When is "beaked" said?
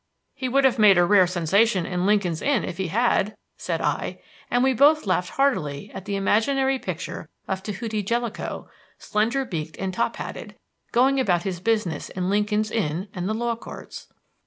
9.45-9.77